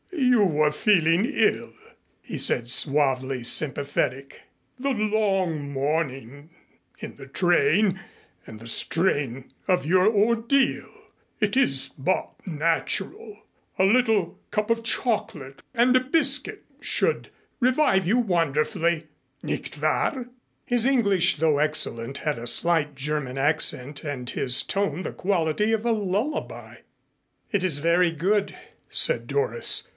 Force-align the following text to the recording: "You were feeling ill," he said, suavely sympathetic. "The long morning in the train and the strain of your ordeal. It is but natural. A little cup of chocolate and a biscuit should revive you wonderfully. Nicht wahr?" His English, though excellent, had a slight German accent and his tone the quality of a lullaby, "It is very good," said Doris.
"You 0.13 0.43
were 0.45 0.71
feeling 0.71 1.25
ill," 1.25 1.73
he 2.21 2.37
said, 2.37 2.69
suavely 2.69 3.43
sympathetic. 3.43 4.41
"The 4.79 4.91
long 4.91 5.69
morning 5.71 6.49
in 6.99 7.17
the 7.17 7.27
train 7.27 7.99
and 8.47 8.59
the 8.59 8.67
strain 8.67 9.51
of 9.67 9.85
your 9.85 10.07
ordeal. 10.07 10.89
It 11.39 11.55
is 11.57 11.89
but 11.97 12.31
natural. 12.47 13.43
A 13.77 13.83
little 13.83 14.39
cup 14.49 14.69
of 14.71 14.83
chocolate 14.83 15.61
and 15.73 15.95
a 15.95 15.99
biscuit 15.99 16.63
should 16.79 17.29
revive 17.59 18.07
you 18.07 18.17
wonderfully. 18.17 19.07
Nicht 19.43 19.79
wahr?" 19.81 20.27
His 20.65 20.85
English, 20.85 21.37
though 21.37 21.57
excellent, 21.59 22.19
had 22.19 22.39
a 22.39 22.47
slight 22.47 22.95
German 22.95 23.37
accent 23.37 24.03
and 24.03 24.27
his 24.29 24.61
tone 24.63 25.03
the 25.03 25.13
quality 25.13 25.71
of 25.73 25.85
a 25.85 25.91
lullaby, 25.91 26.77
"It 27.51 27.63
is 27.63 27.79
very 27.79 28.11
good," 28.11 28.55
said 28.89 29.27
Doris. 29.27 29.87